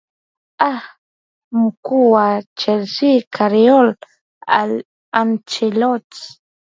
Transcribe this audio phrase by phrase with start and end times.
[0.59, 0.71] ha
[1.57, 2.27] mkuu wa
[2.59, 3.79] chelsea karlo
[5.19, 6.23] ancheloti